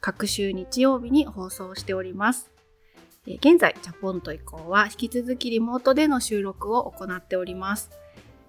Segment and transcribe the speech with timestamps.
[0.00, 2.50] 各週日曜日に放送しております。
[3.26, 7.90] 現在チャポンと以降は引き続きリモートでの収録を行っております。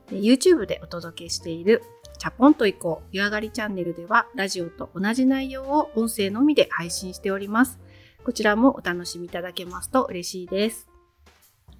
[0.09, 1.83] YouTube でお届けしている
[2.17, 7.79] チャポンと以降湯上がりチャンネルではラジオと同じ内容を音声のみで配信しております。
[8.23, 10.89] こちらもお楽しみいただけますと嬉しいです。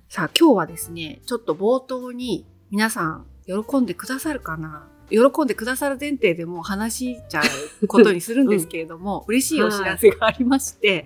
[0.08, 7.42] さあ今日はですね、ちょっと冒頭に皆さん喜んでくださるかな喜んでくださる前提でもう話しちゃ
[7.82, 11.06] うことにするんですけれども、 うん、嬉しいお知らせがありまして、はい、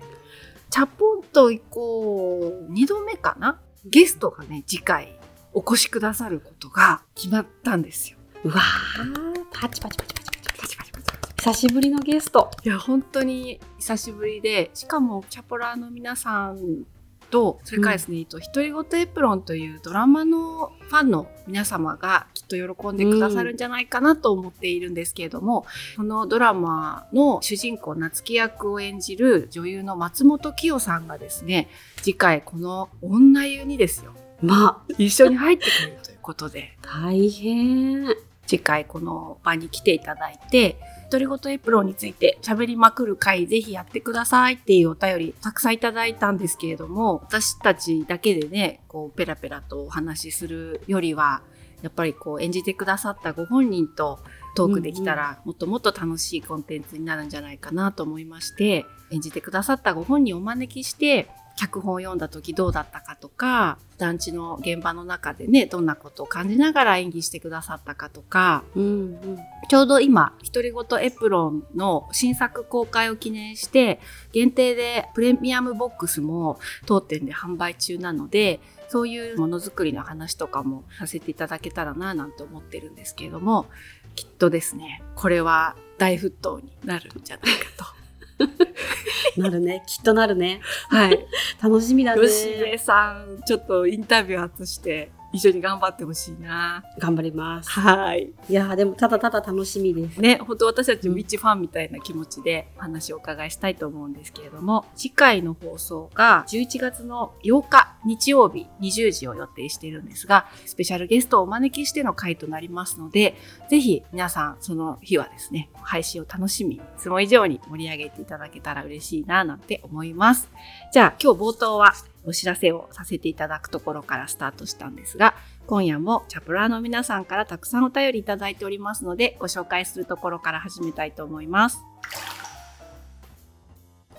[0.70, 3.60] チャポンと行こう2度目かな？
[3.86, 5.18] ゲストがね、次回
[5.52, 8.18] お越しくださることが決まったんですよ。
[8.44, 11.34] うわー、パチパチパチパチパチパチパチパチ。
[11.36, 12.50] 久しぶりのゲスト。
[12.64, 16.86] いや、本当に久しぶりで、しかもチャポラーの皆さん
[17.34, 25.66] とそれからですね、うん、独り言エプロンというドラマのファンの皆様がきっと喜んでくださるんじゃないかなと思っているんですけれども、
[25.98, 34.14] うん、このドラマの主人公夏木役を演じる女優の松本清さんがですね次回この女湯にですよ。
[34.40, 34.92] まあ。
[34.96, 36.76] 一緒に入ってくれるということで。
[36.82, 38.14] 大変。
[38.46, 40.76] 次回この場に来ていただいて
[41.10, 51.42] 独り言エプロンについて喋りまくる回ぜひやってくださいっていうお便りたくさんいただいたんですけれども、私たちだけでね、こうペラペラとお話しするよりは、
[51.82, 54.18] やっぱりこう演じてくださったご本人と
[54.56, 74.00] トークできたらもっともっと楽しいコンテンツになるんじゃないかなと思いまして、演じてくださったご本人をお招きして脚本を読んだ時どうだったかとか、団地の現場の中でね、どんなことを感じながら演技してくださったかとか、うんうん、ちょうど今、独り言エプロンの新作公開を記念して、
[74.32, 83.66] 限定でプレミアムボックスも当店で販売中なので、そういうものづくりの話とかもさせていただけたらななんて思ってるんですけれども、
[84.14, 87.46] きっとですね、これは大沸騰になるんじゃない
[87.76, 88.03] かと。
[89.36, 89.82] なるね。
[89.86, 90.60] きっとなるね。
[90.88, 91.26] はい。
[91.62, 92.26] 楽しみだね。
[92.26, 96.84] 吉江さん、ちょっとインタビュー外して一緒に頑張ってほしいな。
[96.96, 97.68] 頑張ります。
[97.68, 98.32] はい。
[98.48, 100.20] いやでもただただ楽しみです。
[100.20, 113.34] ね、本当私たちも一ファンみたいな気持ちで話をお伺いしたいと思うんですけれども、次回の放送が11月の8日日曜日20時を予定しているんですが、スペシャルゲストをお招きしての回となりますので、
[113.68, 120.48] ぜひ皆さんその日はですね、配信を楽しみ、いつも以上に盛り上げていただけたら嬉しいななんて思います。
[120.92, 121.92] じゃあ今日冒頭は
[122.26, 125.34] お知らせをさせていただくところからスタートしたんですが、
[125.66, 131.82] 今夜もチャプラーの皆さんからたくさんお便りいただいておりますので、ご紹介するところから始めたいと思います。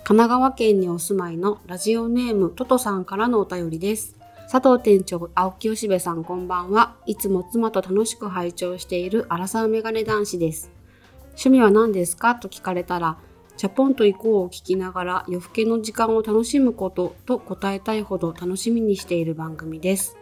[0.04, 4.16] 神奈川県にお住まいのラジオネームトトさんからのお便りです。
[4.48, 6.94] 佐藤店長、青木吉部さんこんばんは。
[7.06, 10.70] いつも妻と楽しく拝聴しているアラサーメガネ男子です。
[11.30, 12.36] 趣味は何ですか？
[12.36, 13.18] と聞かれたら、
[13.56, 20.18] チャポンと行こうを聞きながら夜更けの時間を楽しむことと答えたいほど楽しみにしている番組です。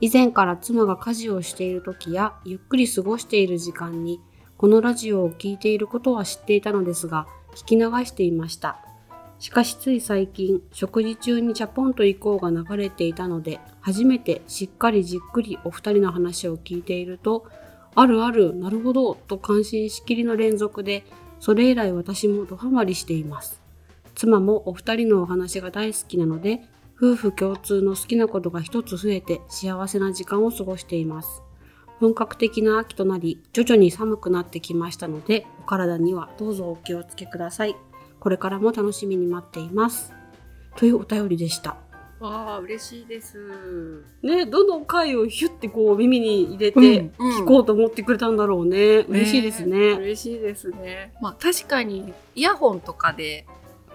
[0.00, 4.20] 以前から妻が家事をしている時やゆっくり過ごしている時間に
[4.58, 8.78] このラジオを聴いていることは知っていたのですが聞き流していました。
[9.38, 17.46] しかしつい最近食事中にチャポンと行こうが流れていたので初めてしっかりじっくりお二人の話を聞いていると
[17.94, 21.04] あるあるなるほどと感心しきりの連続で
[21.44, 23.60] それ以来私もドハマりしています。
[24.14, 26.62] 妻もお二人のお話が大好きなので、
[26.96, 31.42] 夫婦共通の好きなことが一つ増えて幸せな時間を過ごしています。
[32.00, 37.76] 本格的な秋となり、徐々に寒くなってきましたので、お体にはどうぞお気をつけください。
[38.20, 40.14] これからも楽しみに待っています。
[40.76, 41.76] というお便りでした。
[42.20, 44.04] わあ嬉しいです。
[44.22, 48.98] ねどの回をヒュッてこう耳に入れて聞こうと思ってくれたんだろうね。
[48.98, 49.76] うんうん、嬉しいですね。
[49.92, 51.12] 嬉しいですね。
[51.20, 53.46] まあ確かにイヤホンとかで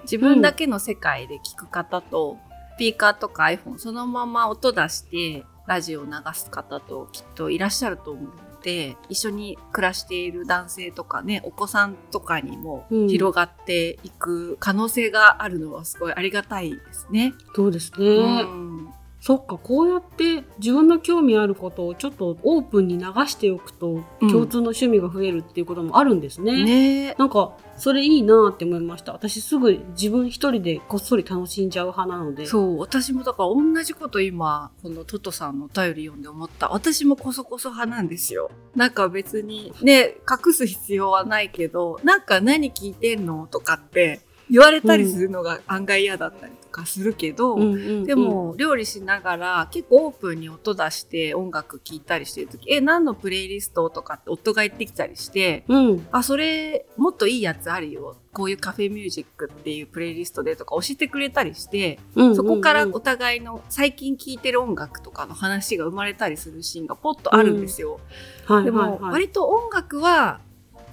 [0.03, 17.33] 自分だけの世界で聞く方と、うん、スピーカーとか iPhone そのまま音出してラジオを流す方ときっといらっしゃると思うって一緒に暮らしている男性とかねお子さんとかにも広がっていく可能性があるのはすごいありがたいですね。
[17.55, 24.31] そうですね、うんそっかこうやって自分の興味あることをちょっとオープンに流しておくと、うん。
[24.31, 26.63] 共通の趣味が増えるっていうこともあるんですね。
[26.63, 29.11] ねなんかそれいいなって思いました。
[29.11, 32.45] 私すぐ自分一人でこっそり楽しんじゃう派なので。
[32.45, 32.79] そう。
[32.79, 36.69] 私もだから同じこと今このトトさんのお便り読んで思った。
[36.69, 38.51] 私もこそこそ派なんですよ。
[38.75, 46.53] なんか別にね隠す必要はないけどなんか何聞いてんのとかって言われたりするのが案外嫌だったり。
[46.53, 48.03] とかするけど、うんうんうん。
[48.05, 56.07] でも料理しながら結構オープンに音出して音楽聴いたりしてる時え何のプレイリストとかって夫が言ってきたりしてうん。
[56.11, 58.15] あそれもっといいやつあるよ。
[58.31, 62.35] こういうカフェミュージックっていうプレイリストでとか教えてくれたりしてうんうんうん。
[62.35, 67.99] そこからお互いの最近聴いてる音楽とかの話が生まれたりするシーンがポッとあるんですよ。
[68.45, 68.91] はいでもはい。
[68.91, 70.39] はい割と音楽は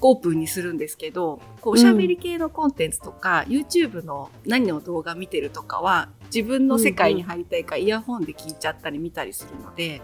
[0.00, 10.02] オープンにするんですけどこうおしゃべり系のコンテンツとか、YouTube の何の動画見てるとかは自分の世界に入りたいからイヤホンで聞いちゃったり見たりするので、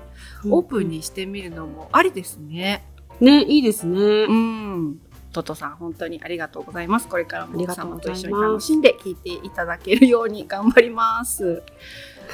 [0.48, 2.84] オープンにしてみるのもありですね。
[3.20, 5.00] ねいいですね、うん。
[5.32, 7.08] トトさん本当にありがとうございます。
[7.08, 11.62] これからも奥様と一緒に楽しんで聞いていただけるように頑張ります。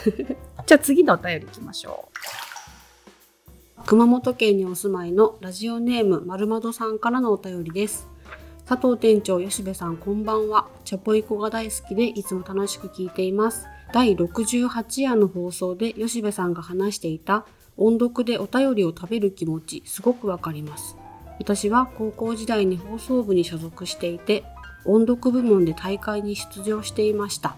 [0.67, 2.09] じゃあ次のお便り行きましょ
[3.87, 8.07] 熊本県にお住まいのラジオネームまるまどさんからのお便りです。
[8.67, 10.69] 佐藤店長吉部さんこんばんは。
[10.85, 13.67] チャポイコが大好きでいつも楽しく聞いています。
[13.93, 17.47] 第68夜の放送で吉部さんが話していた
[17.77, 20.97] 音読でお便りを食べる気持ちすごくわかります。
[21.39, 24.45] 私は高校時代に放送部に所属していて
[24.85, 27.57] 音読部門で大会に出場していました。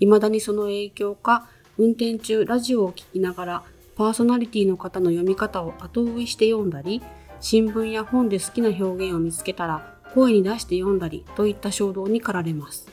[0.00, 3.62] 未だにその影響か運転中ラジオを聞きながら
[3.98, 7.02] パーソナリティの方の読み方を後追いして読んだり
[7.40, 12.86] 新聞や本で好きな表現を見つけたら声に出して読んだりといった衝動に駆られます。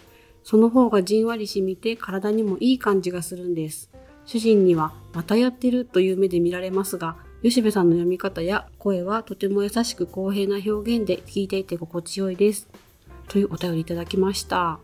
[0.44, 3.92] その方がじんわり染みて体にもいい感じがするんです。
[4.26, 12.68] 主人にはまたやってるという目で見られますが吉部さんの読み方や声はとても優しく公平な表現で聞いていて心地よいです。
[13.28, 14.80] というお便りいただきました。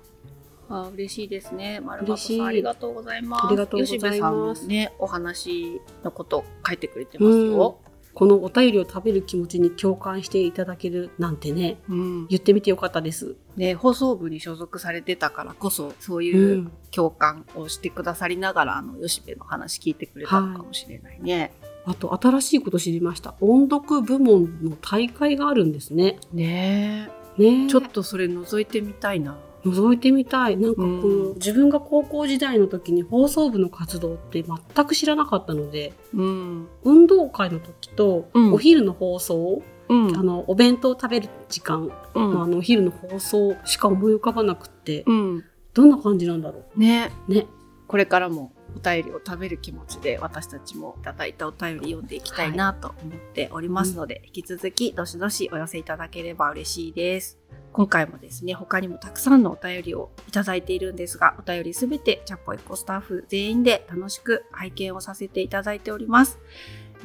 [0.72, 1.80] あ嬉しいですね。
[1.80, 3.48] 丸本さんありがとうございます。
[3.48, 7.80] ありがとうございますねお話のこと書いてくれてますよ。
[8.14, 12.28] このお便りを食べる気持ちに共感していただけるなんてねうん。
[12.28, 21.54] 言ってみてよかったですね放送部に所属されてたからこそそういううん共感をしてくださりながら、あの吉部の話聞いてくれたのかもしれないね。
[21.86, 29.38] あと新しいこと知りました音読部門の大会があるんですねねねえちょっとそれ覗いてみたいな。
[29.66, 36.68] 覗いてみたいなんかこの、うん自分が高校時代の時に放送部の活動って全く知らなかったのでうん。
[36.84, 40.18] 運動会の時とうんお昼の放送、うん。
[40.18, 45.46] あのお弁当を食べる時間うんのあのお昼の放送しか思い浮かばなくって、うん。
[45.74, 47.34] どんな感じなんだろねう？
[47.34, 47.48] ね
[47.88, 57.38] これからもお便りを食べる気持ちで私たちもいただいたお便り読んでいきたいなと思っておりますので、引き続きどしどしお寄せいただければ嬉しいです。
[57.74, 66.40] 今回もですね、他にもたくさんのお便りをいただいているんですが、お便りすべてチャポイコスタッフ全員で楽しく拝見をさせていただいております。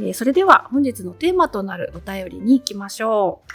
[0.00, 3.52] えーそれでは本日のテーマとなるお便りに行きましょう。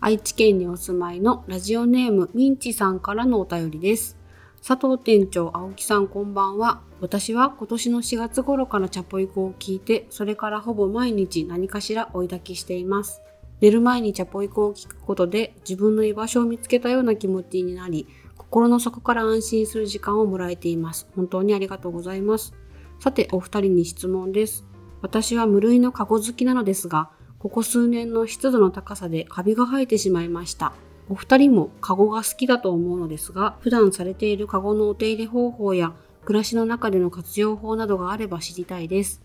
[0.00, 4.18] 愛知県にお住まいのラジオネームミンチさんからのお便りです。
[4.66, 6.80] 佐藤店長、青木さんこんばんは。
[7.00, 13.20] 私は今年の4月頃からチャポイコを聞いて、それからほぼ毎日何かしら追い焚きしています。
[13.64, 18.06] 寝る前にチャポイコを聞くことで自分の居場所を見つけたような気持ちになり、
[18.36, 21.08] 心の底から安心する時間をもらえています。
[21.16, 22.52] 本当にありがとうございます。
[23.00, 24.66] さて、お二人に質問です。
[25.00, 30.74] 私は無類のカゴ好きなのですが、ここ数年の湿度の高さでカビが生えてしまいました。
[31.08, 35.94] お二人もカゴが好きだと思うのですが、普段されているカゴのお手入れ方法や
[36.26, 39.22] 暮らしの中での活用法などがあれば知りたいです。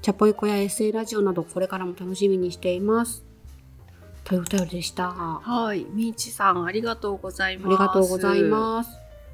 [0.00, 3.27] チャポイコやエッセイラジオなどこれからも楽しみにしています。
[4.28, 5.14] というお便りでした。
[5.16, 7.68] あはい、みーちさんありがとうございます。
[7.70, 8.90] りがとうございます。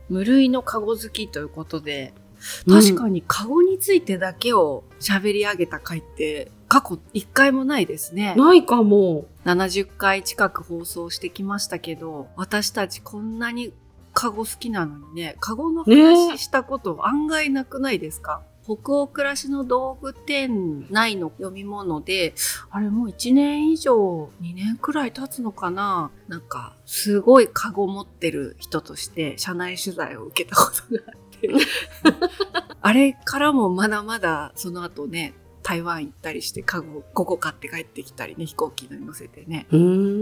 [0.09, 2.25] 無類のカゴ好きということで、うん
[2.67, 8.35] 確かにカゴについてだけを喋り上げた回って過去一回もないですね。
[8.37, 9.25] ないかも。
[9.47, 13.73] 70回近く放送してきましたけど、私たちこんなに
[14.13, 22.35] カゴ好きなのにね、カゴの話したこと案外なくないですか、北欧暮らしの道具店内の読み物で、
[22.71, 26.11] あれもう1年以上、2年くらい経つのかな？
[26.28, 31.49] なんか、すごいカゴ持ってる人として、社内取材を受けたことがあって。
[32.80, 39.66] あれからもまだまだその後ね、台湾行ったりしてカゴ5個買って帰ってきたりね、飛行機に乗せてね。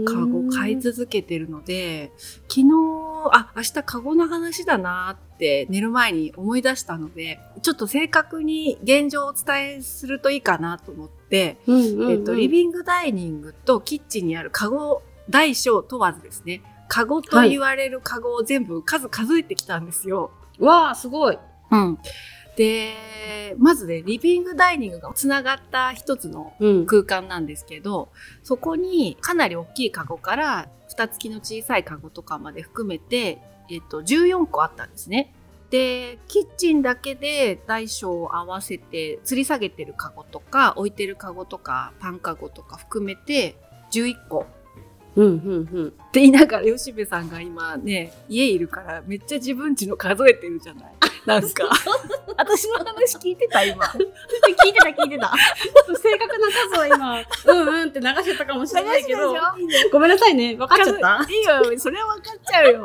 [0.05, 2.13] カゴ買い続けてるので、
[2.47, 2.63] 昨日
[3.23, 20.31] も、あ、明日カゴの話だなって寝る前に思い出したので、ちょっと正確に現状をお伝えするといいかなと思って、うんうんうんえっと、リビングダイニングとキッチンにあるカゴ、大小問わずですね、カゴと言われるカゴを全部数数えてきたんですよ。
[20.59, 21.39] わあ、すごい。
[21.71, 21.97] うん。
[22.55, 26.85] で、まずね、リビングダイニングがつながった一つのうん。
[26.85, 28.09] 空間なんですけど、
[28.43, 35.33] そこにかなり大きいカゴから蓋付きの小さいカゴとかまで含めて、えっと、14個あったんですね。
[35.69, 43.55] で、キッチンだけで大小を合わせて吊り下げてるカゴとか置いてるカゴとかパンカゴとか含めて
[43.91, 44.45] 11個。
[45.15, 45.87] うんうんうん。
[45.87, 50.93] って言いながら吉部さんが今ね家いるからめっちゃ自分家の数えてるじゃない
[51.25, 51.69] なんか
[52.43, 55.27] 私の話聞いてた今聞いてた聞いてた。
[55.27, 59.33] ちょっと正確な数は今、うんうんって流してたかもしれないけど。
[59.91, 60.55] ごめんなさいね。
[60.55, 61.25] 分かっちゃった？
[61.29, 62.83] いいよ、それは分かっちゃうよ。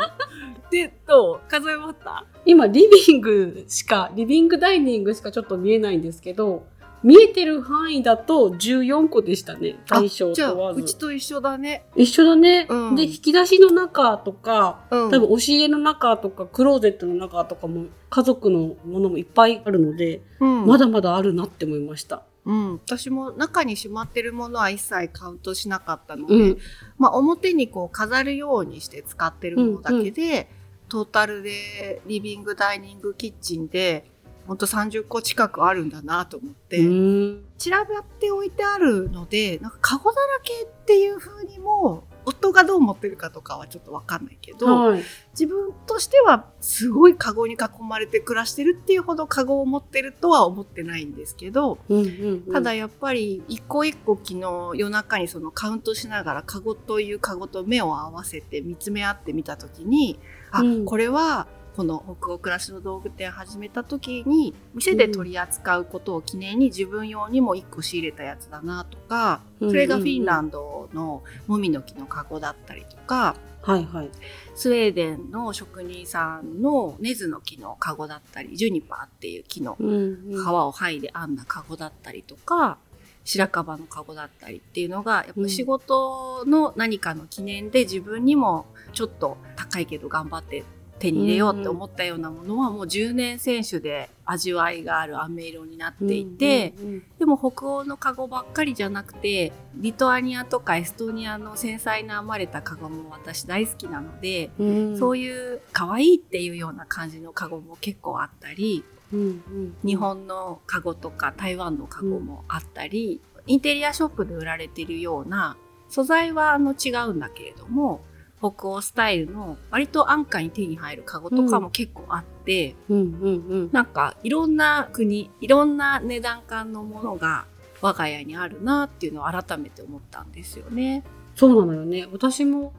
[0.70, 1.50] で、どう？
[1.50, 2.24] 数え終わった？
[2.44, 6.66] 今、リビングしか、リビングダイニングしかちょっと見えないんですけど、
[7.02, 9.76] 見えてる範囲だと14個でしたね。
[9.88, 10.96] 大小問わずうち。
[10.96, 11.84] と一緒だね。
[11.96, 22.22] 一緒だね、うんで、引き出しの中とか、うん多分押し入れの中とか、クローゼットの中とかも、家族のものもいっぱいあるので、うん、まだまだあるなって思いました。
[22.44, 26.58] うん、私も中にしまってるものは一切カウントしなかったので、うん。
[26.96, 30.48] まあ表にこう飾るようにして使ってるものだけで、
[30.88, 34.10] トータルでリビングダイニングキッチンで
[34.48, 37.44] ほんと30個近くあるんだなと思って、うん。
[37.58, 45.02] 散らばって置いてあるのでなんかカゴだらけっていう風にも夫がどう思ってるかとかはちょっとわかんないけど、はい。
[45.32, 52.52] 自分としてはすごいカゴに囲まれて暮らしてるっていうほどカゴを持ってるとは思ってないんですけど、うんうんうん。
[52.52, 54.40] ただやっぱり一個一個昨日
[54.76, 60.18] 夜中にそのカウントしながらカゴというカゴと目を合わせて見つめ合ってみた時に
[60.50, 61.46] あ、うんこれは
[61.78, 74.10] この北欧暮らしの道具店始めた時に店で取り扱うことを記念に自分用にも1個仕入れたやつだなとか、それがフィンランドのもみの木のカゴだったりとかはいはい。
[74.56, 82.78] スウェーデンの職人さんの根津の木のカゴだったりジュニパーっていう木の皮を剥いで編んだカゴだったりとか
[83.22, 90.64] 白樺のカゴだったりっていうのがやっぱ仕事の何かの記念で自分にもちょっと高いけど頑張って
[90.98, 96.74] 手に入れようって思ったようなものはもう10年選手で味わいがある飴色になっていて、
[97.18, 104.98] でも北欧のカゴばっかりじゃなくてリトアニアとかエストニアの繊細な編まれたカゴも私大好きなので、うん。
[104.98, 115.56] そういう可愛いっていうような感じのカゴも結構あったりうんうん日本のカゴとか台湾のカゴもあったり、インテリアショップで売られているような
[115.88, 118.02] 素材はあの違うんだけれども
[118.40, 123.06] 北欧スタイルの割と安価に手に入るカゴとかも結構あって、うんうん
[123.48, 123.70] うん。
[123.72, 127.46] なんかいろんな国いろんな値段感のものが
[127.80, 131.04] 我が家にあるなっていうのを改めて思ったんですよね。
[131.34, 132.08] そうなのよね。
[132.12, 132.72] 私も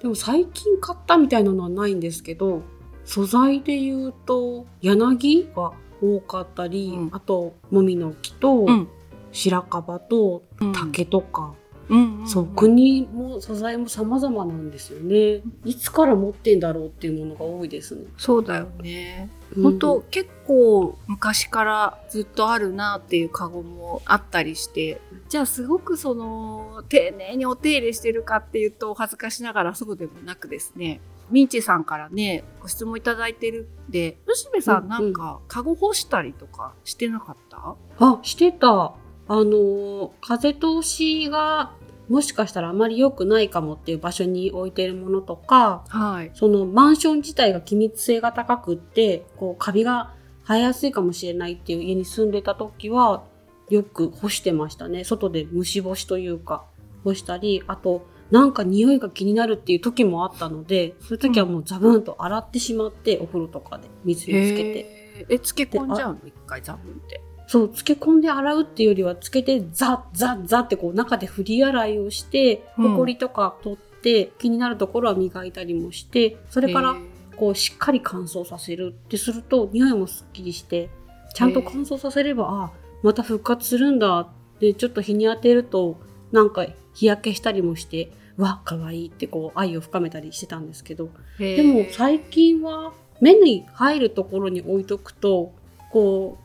[0.00, 2.62] でも最近買ったみたいなのはないんですけど
[3.04, 7.10] 素材で言うと柳が多かったり、うん。
[7.12, 8.88] あともみの木とうん。
[9.32, 10.72] 白樺とうん。
[10.72, 15.42] 竹とか、うんうんうんそう国も素材も様々なんですよね。
[15.64, 18.04] いつから持ってんだろうっていうものが多いですね。
[18.16, 19.30] そうだよね。
[19.56, 19.62] うん。
[19.62, 25.00] 本当結構昔からずっとあるなっていうカゴもあったりして。
[25.28, 31.00] じゃあすごくその丁寧にお手入れしてるかっていうとお恥ずかしながらそうでもなくですね。
[31.30, 35.12] ミンチさんからねご質問いただいてるんで吉部さうんんなん。
[35.12, 38.92] かカゴ干したりとかしてなかった、あしてた
[39.28, 41.72] あの風通しが
[42.08, 46.30] もしかしたらあまり良くないかもっていう場所に置いてるものとかはい。
[46.34, 50.12] そのマンション自体が気密性が高くってこうカビが
[50.46, 53.24] 生えやすいかもしれないっていう家に住んでた時は
[53.70, 56.64] よく干してましたね外で虫干しというか
[57.02, 66.20] 干したりあとなんか匂いが気になるっていう時もあったのでそういう時はもうザブンと洗ってしまってお風呂とかで水につけてえ、漬け込んじゃうの？
[66.26, 67.20] 一回ザブンって。
[67.46, 72.90] そう漬け込んで洗うっていうよりはつけてザッザッザッってこう中で振り洗いをしてうん。
[72.92, 76.94] ほこりとか取って、気になるところは磨いたりもしてそれから
[77.36, 80.90] こうしっかり乾燥させるってすると匂いもすっきりして
[81.34, 82.70] ちゃんと乾燥させればあ
[83.02, 84.28] また復活するんだっ
[84.60, 85.98] てちょっと日に当てると
[86.32, 95.52] なんか日焼けしたりもしてわ可愛いってこう愛を深めたりしてたんですけどでも最近は目に入るところに置いとくと
[95.92, 96.43] こう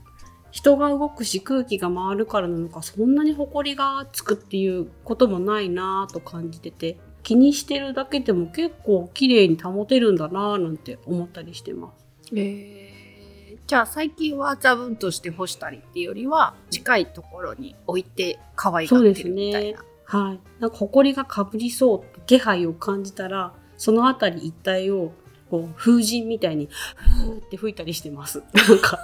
[0.51, 12.35] 人が動くし空気が回るからなのかそんなに埃がつくっていうこともないなぁと感じてて気にしてるだけでも結構綺麗に保てるんだなぁなんて思ったりしてます。
[12.35, 19.83] えー、じゃあ最近は座分として干したりっていうよりは近いところに置いて可愛がってるみたいな。
[20.05, 20.39] はい。
[20.59, 25.11] なんか埃がかぶりそうって気配を感じたら、そのあたり一帯を
[25.51, 28.41] こう風神みたいにふーって吹いたりしてます。
[28.53, 28.97] なんか、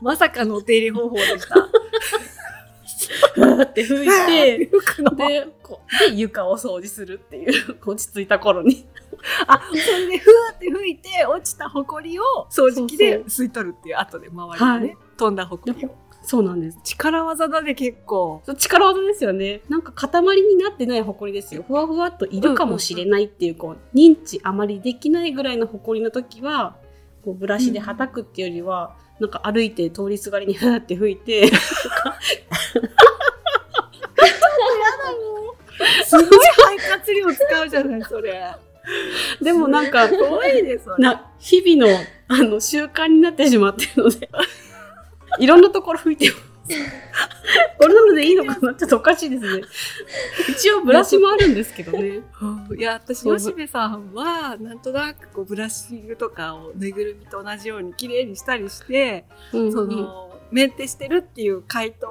[0.00, 1.54] まさかのお手入れ方法でした。
[3.62, 4.66] って吹いて、で、
[5.62, 8.86] こうで床を掃除するっていう、落ち着いた頃に。
[9.46, 15.94] あ、それでふーって吹いて落ちたホコリを掃除機で吸い取るっていう後で周りにね、はい飛んだホコリを。
[16.22, 16.78] そうなんです。
[16.84, 18.42] 力技だね結構。
[18.56, 19.62] 力技ですよね。
[19.68, 21.64] なんか塊になってない埃ですよ。
[21.66, 26.76] ふわふわっといるかもしれないっていう、こう、認知あまりできないぐらいの埃の時は、
[27.24, 31.50] こう、ブラシで叩くっていうよりは、なんか歩いて通りすがりにふーって吹いて、
[36.04, 36.26] すごい
[36.76, 38.42] 肺活量使うじゃないそれ。
[39.40, 40.96] でもなんか、すごいねそれ。
[40.98, 41.98] な日々の
[42.28, 44.28] あの習慣になってしまってるので
[45.40, 46.49] いろんなところ拭いてます
[47.78, 48.74] これなのでいいのかな？
[48.74, 49.62] ちょっとおかしいですね。
[50.48, 52.20] 一応ブラシもあるんですけどね。
[52.76, 59.72] いや私吉部さんはなんとなくこうブラッシングとかをぬいぐるみと同じように綺麗にしたりして、うん。
[59.72, 62.08] そのメンテしてるっていう回答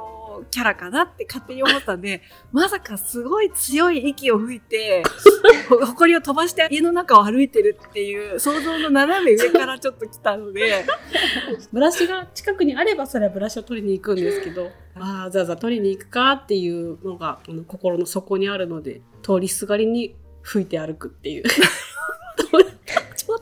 [0.51, 5.03] キャラかなって勝手に思ったんで まさかすごい強い息を吹いて
[5.69, 10.86] ほ埃を飛ばして家の中を歩いてるっていう想像の斜め上からちょっと来たので
[11.72, 21.43] ブラシが近くにあればそれはブラシを取りに行くんですけどああわざわざ取りに行くかっていうのが心の底にあるので通りすがりに拭いて歩くっていう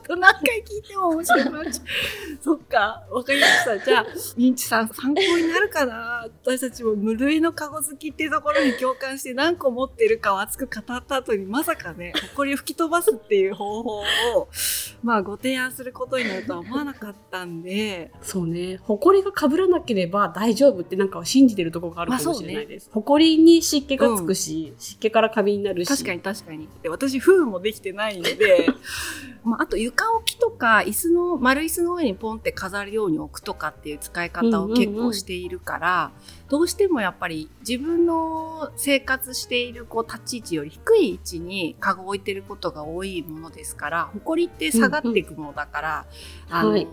[0.08, 1.84] と何回聞いても面白くなっちゃう。
[2.42, 3.78] そっか、わかりました。
[3.78, 6.26] じゃあ、ミンチさん参考になるかな。
[6.42, 14.48] 私たちも無類のカゴ好きっていうところに共感して何個持ってるかを熱く語った後にまさかね、埃を吹き飛ばすっていう方法を、
[15.04, 18.80] まあご提案することになるとは思わなかったんで、そうね。
[18.84, 25.88] 埃がかぶらなければ大丈夫ってなんか信じてるところがあるかもしれないです、埃に湿気がつくし、湿気からカビになるし。
[25.88, 26.66] 確かに確かに。
[26.82, 28.68] で私、封もできてないんで、
[29.44, 36.10] まあ、あと床置きとか、椅子の、丸椅子の上にポンって飾るように置くとかっていう使い方を結構しているから、
[36.48, 46.06] どうしてもやっぱり自分の生活しているこう立ち位置より低い位置にカゴを置いてることが多いものですから、埃って下がっていくものだから、
[46.50, 46.88] あの、はい。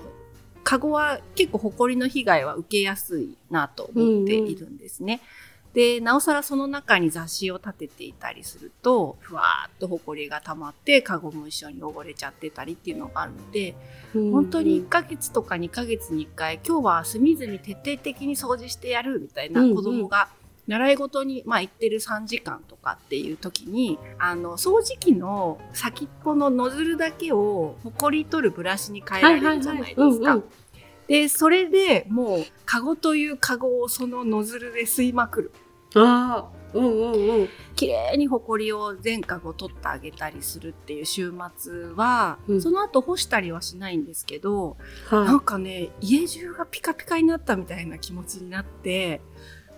[0.63, 5.21] カゴは結構埃の被害は受けやすいなと思っているんですね。
[5.75, 13.75] で、なおさらその中に雑誌を立てていたりすると、ふわーっと埃が溜まって、カゴも一緒に汚れちゃってたりっていうのがあるので、
[14.15, 20.29] うん本当に1ヶ月とか2ヶ月に1回、今日は隅々徹底的に掃除してやるみたいな子供が、
[20.67, 30.41] 習い事に、まあ、行ってる3時間とかっていう時に、あの、掃除機の先っぽのノズルだけを、埃取るブラシに変えられるじゃないですか。
[31.07, 35.51] で、それでもう、カゴというカゴをそのノズルで吸いまくる。
[35.95, 37.49] ああうんうんうん。
[37.75, 42.62] 綺麗にホコリを全カゴ取ってあげたりするっていう週末は、うん。
[42.62, 44.75] その後干したりはしないんですけど、
[45.10, 49.21] はなんかね家中がピカピカになったみたいな気持ちになって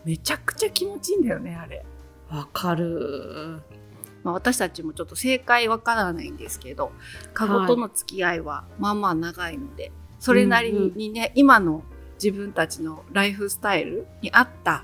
[0.05, 1.85] めちゃくちゃ気持ちいいんだよねあれ。
[2.31, 3.61] いわかる。
[4.23, 6.91] まあ、私たちもちょっと正解わからないんですけど
[7.33, 11.83] カゴとの付き合いはまあまあ長いので、それなりにね、今の
[12.15, 14.83] 自分たちのライフスタイルに合った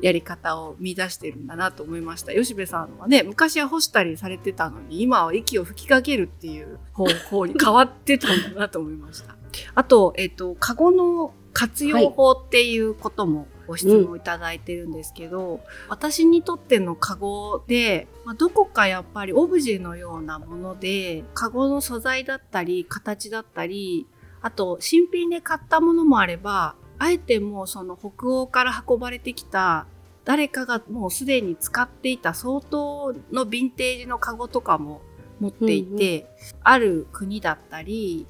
[0.00, 2.32] やり方を見出してるんだなと思いました。
[2.32, 9.36] 吉部さんはね、昔は干したりされてたのに、今は息を吹きかけるっていう方向に変わってたんだなと思いました。
[9.74, 24.06] あと、えっ、と、カゴの活用法っていうこともご質問いただいてるんですけど、私にとってのカゴで、まあ、どこかやっぱりオブジェのようなもので、カゴの素材だったり、形だったり、
[24.42, 29.86] あと新品で買ったものもあれば、あえてもうその北欧から運ばれてきた
[30.24, 35.00] 誰かがもうすでに使っていた相当のヴィンテージのカゴとかも
[35.38, 36.26] 持っていて、
[36.62, 38.26] ある国だったり、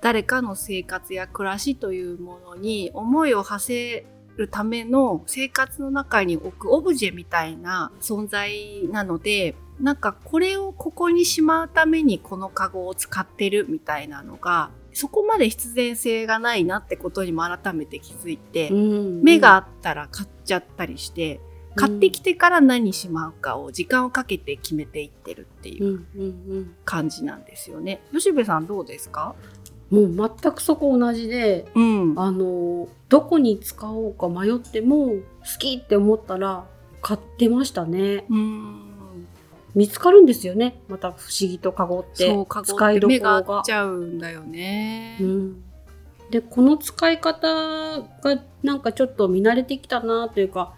[0.00, 21.40] 誰かの生活や暮らしというものに思いを馳せるための生活の中に置くオブジェみたいな存在なので、なんかこれをここにしまうためにこのカゴを使ってるみたいなのが、そこまで必然性がないなってことにも改めて気づいて、うん目があったら買っちゃったりして、
[21.74, 26.22] 買ってきてから何しまうかを時間をかけて決めていってるっていううんう
[26.60, 28.02] ん感じなんですよね。
[28.12, 29.34] 吉部さんどうですか？
[29.90, 32.14] うんもう全くそこ同じでうん。
[32.18, 35.22] あのどこに使おうか迷っても好
[35.58, 36.66] きって思ったら
[37.00, 38.91] 買ってましたねうん。
[39.74, 40.80] 見つかるんですよね。
[40.88, 42.26] また不思議とカゴって。
[42.26, 45.16] そう、カゴ使いどこって目が合っちゃうんだよね。
[45.20, 45.64] うん。
[46.30, 50.74] で、この使い方がなんかちょっと見慣れてきたなというか、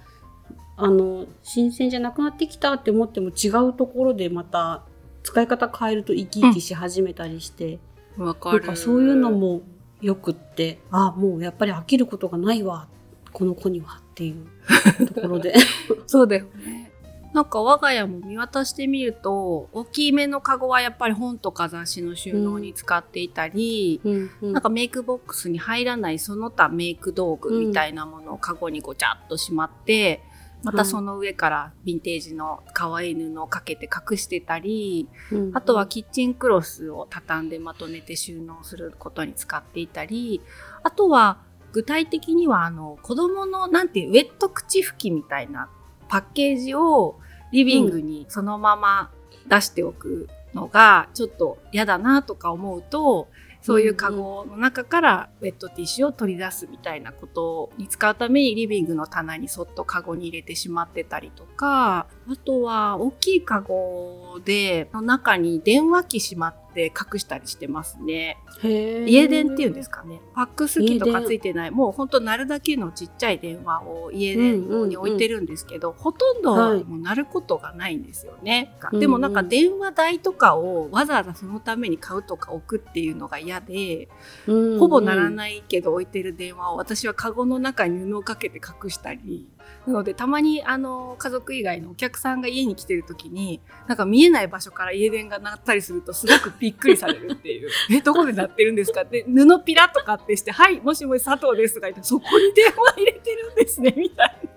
[0.77, 4.83] あの、新鮮じゃなくなってきたって思っても違うところでまた
[5.23, 7.79] 使い方変えると生き生きし始めたりして、
[8.17, 8.59] わかる。
[8.59, 9.63] なんかそういうのも
[10.01, 12.89] よくって、あ、もうやっぱり飽きることがないわ、
[13.33, 15.55] この子にはっていうところで。
[16.07, 16.93] そうだよね。
[17.35, 24.53] なんか我が家も見渡してみると、大きめのカゴはやっぱり本とか雑誌の収納に使っていたり、うんうん。
[24.53, 30.23] なんかメイクボックスに入らないその他メイク道具みたいなものをカゴにごちゃっとしまって、
[30.63, 35.51] またその上からヴィンテージの可愛い布をかけて隠してたり、うん。
[35.57, 40.41] あとはキッチンクロスを畳んでまとめて収納することに使っていたり、
[40.85, 41.39] あとは
[41.73, 45.69] 具体的にはあの子供のなんていうウェット口拭きみたいな
[46.09, 47.19] パッケージを
[47.53, 49.11] リビングにそのまま
[49.49, 53.29] 出しておくのがちょっと嫌だなとか思うと、
[53.61, 68.39] そういうカゴの中からウェットティッシュを取り出すみたいなことに使うためにリビングの棚にそっとカゴに入れてしまってたりとか、あとは大きいカゴでの中に電話機しまって隠したりしてますね。
[68.63, 70.21] 家電っていうんですかね。
[70.35, 78.75] ファックス機とかついてない、もうほんと鳴るだけのちっちゃい電話を家電用に置いてるんですけど、ほとんどはいもう鳴ることがないんですよね。
[78.93, 84.09] うんでもなんか電話代とかをわざわざそのために買うとか置くっていうのが嫌で、
[84.47, 89.49] うんほぼ鳴らないけど置いてる電話を私はカゴの中に布をかけて隠したり。
[89.87, 104.55] なのでたまにあの家族以外のお客さんが家に来てる時になんか見えない場所から家電が鳴ったりするとすごくびっくりされるっていう「えどこで鳴ってるんですか?」って布ピラとかってして「はいもしもし佐藤です」とか言って「そこに電話入れてるんですね」みたいな。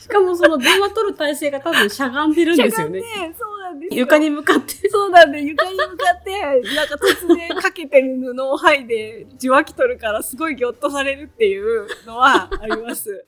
[0.00, 3.02] しかもその電話取る体勢が多分しゃがんでるんですよね。
[3.38, 4.88] そうなんですよ床に向かって。
[4.88, 6.40] そうなんで床に向かって
[6.74, 13.24] なんか突然かけてる布を剥いで受話器取るからすごいギョッとされるっていうのはあります。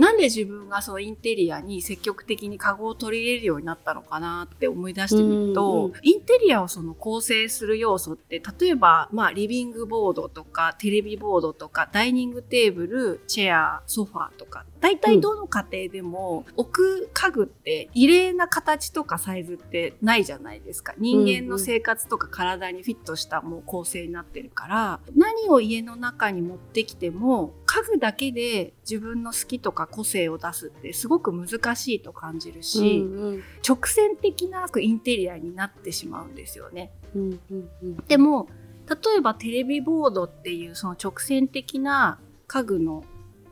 [0.00, 20.94] なんで自分がそのインテリアに積極的にカゴを取り入れるようになったのかなって思い出してみると、インテリアをその構成する要素って例えば、まあ、リビングボードとかテレビボードとかダイニングテーブルチェアソファーとか大体どの家庭でも置く家具って異例な形とかサイズってないじゃないですか。
[20.98, 33.42] 人間の生活とか体にフィットしたもう構成になってるから何を家の中に持ってきても家具だけで自分の好きとか個性を出すってすごく難しいと感じるし、うんうん。
[33.66, 36.92] 直線的なインテリアになってしまうんですよね。
[37.14, 37.96] うんうんうん。
[38.08, 38.48] でも
[38.88, 43.04] 例えばテレビボードっていうその直線的な家具の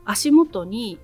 [0.03, 0.99] 足元に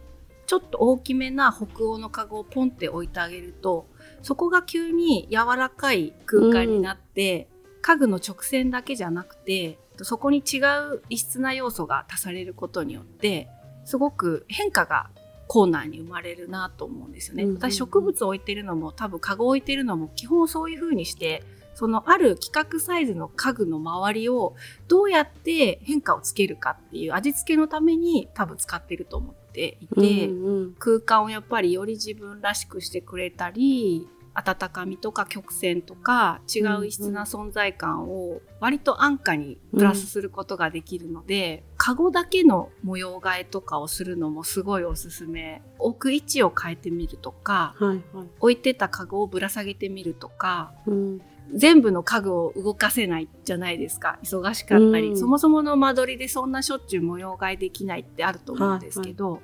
[0.48, 3.88] ちょっと大きめな北欧の家具をポンって置いてあげると
[4.22, 7.48] そこが急に柔らかい空間になって、
[7.84, 10.58] 家具の直線だけじゃなくてそこに違
[10.94, 13.48] う異質な要素が足されることによって
[13.86, 15.12] すごく変化が
[15.48, 17.44] コーナーに生まれるなと思うんですよね。
[17.44, 21.44] うんうんうん私植物を置いてるのも多分カゴを置いてるのも基本そういう風にして
[21.76, 24.56] そのある規格サイズの家具の周りを
[24.88, 30.76] どうやって変化をつけるかっていう味付けのために多分使ってると思っていて、うんうん。
[30.78, 45.62] 空間をやっぱりより自分らしくしてくれたり温かみとか曲線とか違う異質な存在感を割と安価にプラスすることができるので、カゴだけの模様替えとかをするのもすごいおすすめ。
[45.80, 48.28] 置く位置を変えてみるとかはいはい。
[48.40, 51.22] 置いてたカゴをぶら下げてみるとかうん
[51.54, 59.42] 全部の家具を動かせないじゃないですか忙しかったり、うんそもそもの間取りでそんなしょっちゅう模様替えできないってあると思うんですけど、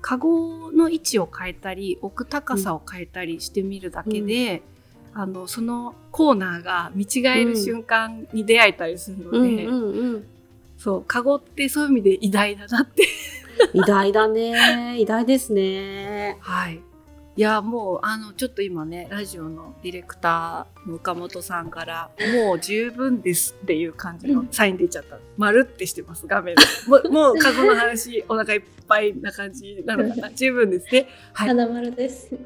[0.00, 4.62] カゴの位置を変えたり置く高さを変えたりしてみるだけで、
[5.14, 10.26] あのそのコーナーが見違える瞬間に出会えたりするので、うんうんうん。
[10.76, 13.04] そうカゴってそういう意味で偉大だなって。
[13.72, 14.98] 偉大だね。
[14.98, 16.36] 偉大ですね。
[16.40, 16.80] はい
[17.36, 22.10] いやもうあのちょっと今ねラジオのディレクターの岡本さんから
[22.46, 25.18] 「もう十分です」っていう感じのサイン出ちゃった。
[25.36, 26.54] 丸ってしてます画面
[26.88, 30.30] もうもう過去の話お腹いっぱいな感じなのかな。
[30.30, 31.08] 十分ですね。
[31.34, 31.48] はい。
[31.48, 32.34] 花丸です。
[32.34, 32.38] い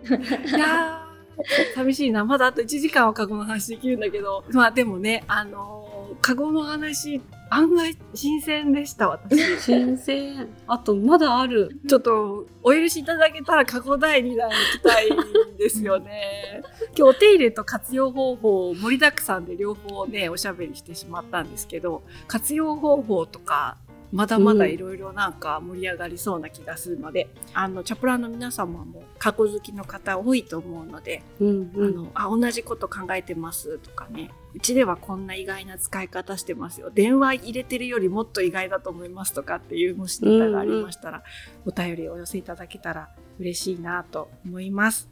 [0.59, 2.25] やー寂しいな。
[2.25, 4.45] まだあと1時間はカゴの話できるんだけど。
[4.51, 10.49] まあでもねあのーカゴの話案外新鮮でした私新鮮。
[10.69, 11.69] あと、まだある。
[11.89, 15.11] ちょっとお許しいただけたら過去第2弾行きたい
[15.55, 16.63] んですよね。
[16.97, 23.77] 今日お手入れと活用方法を盛りだくさんで両方ねおしゃべりしてしまったんですけど活用方法とか
[24.13, 41.25] まだまだいろいろなんか盛り上がりそうな気がするので、うん、あのチャプラーの皆様も過去好きの方多いと思うので、うんうん、あのあ同じこと考えてますとかねうちではこんな意外な使い方してますよ電話入れてるよりもっと意外だと思いますとかっていうもしネタがありましたら、うん
[41.67, 45.09] うん、お便りをお寄せいただけたら嬉しいなと思います。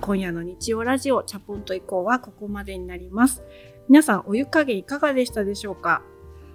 [0.00, 3.44] 今夜の日曜ラジオチャポンと以降はここまでになります。
[3.88, 6.02] 皆さんお湯加減いかがでしたでしょうか？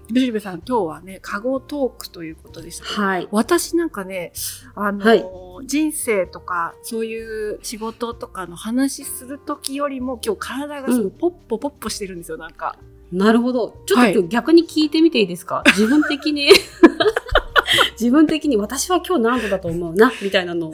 [0.09, 3.27] ブシベさん、今日はね、カゴトークということでしたはい。
[3.31, 4.33] 私なんかね、
[4.75, 5.25] あの、はい、
[5.65, 12.77] 人生とか、そういう仕事とかの話するときよりも、今日体がすごいポッポポッポしてるんですよ、なんか。
[13.11, 13.81] なるほど。
[13.87, 16.49] ちょっと逆に聞いてみていいですか、はい、自分的に。
[17.99, 20.73] 自分的に私は今日何度だと思うな、みたいなのを。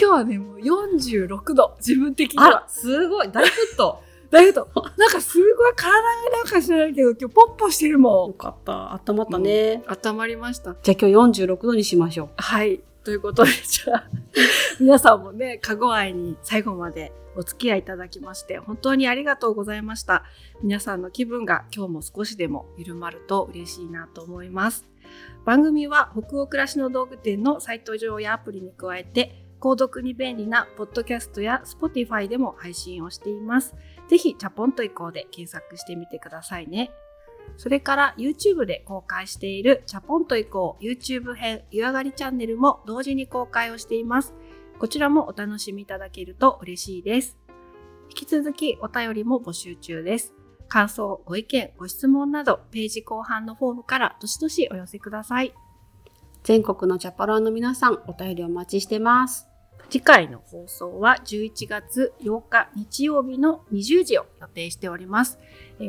[0.00, 2.64] 今日はね、もう46度、自分的には。
[2.68, 3.44] すごい、大
[4.30, 8.28] だけど、なんかすごい体がなんか知らないけど、今日ポッポしてるもん。
[8.28, 8.92] よかった。
[8.92, 9.82] 温まったね。
[9.86, 10.76] うん、温まりました。
[10.82, 12.28] じゃあ今日46度にしましょう。
[12.36, 12.80] はい。
[13.04, 14.08] ということで、じゃあ、
[14.78, 20.24] 皆さんもね、かご愛に最後までお付き合いいただきまして、本当にありがとうございました。
[20.62, 24.86] 皆さんの気分が今日も少しでも緩まると嬉しいなと思います。
[25.46, 33.74] 番組は北欧暮らしの道具店のサイト上やアプリに加えて、購読に便利なポッドキャストや Spotify でも配信をしています。
[34.08, 36.90] ぜひ、チャポンと以降で検索してみてくださいね。
[37.56, 44.34] それから YouTube で公開しているチャポンと以降 YouTube 編湯上がりチャンネルも同時に公開をしています。
[44.78, 47.38] こちらもお楽しみいただけると嬉しいです。
[48.10, 50.34] 引き続きお便りも募集中です。
[50.68, 55.54] 感想、ご意見、ご質問などページ後半のフォームからどしどしお寄せください。
[56.44, 59.47] 全国のチャパラーの皆さん、お便りお待ちしてます。
[59.90, 65.38] 次回の放送は11月8日日曜日の20時を予定しております。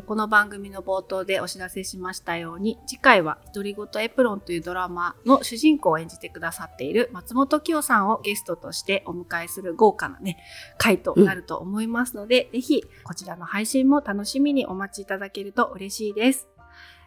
[0.06, 10.38] この番組の冒頭でお知らせしましたように、次回は独り言エプロンというドラマの主人公を演じてくださっている松本清さんをゲストとしてお迎えする豪華なね、
[10.78, 16.48] 回となると思いますので、うん、ぜひこちらの配信も楽しみにお待ちいただけると嬉しいです。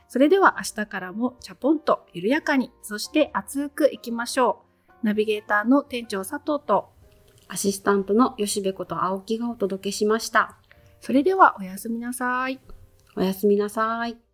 [0.08, 4.71] それでは明日からもチャポンと緩やかに、そして熱くいきましょう。
[5.02, 6.92] ナビゲーターの店長佐藤と
[7.48, 10.56] アシスタントの吉部こと青木がお届けしました。
[11.00, 12.60] それではおやすみなさい。
[13.16, 14.31] おやすみなさい。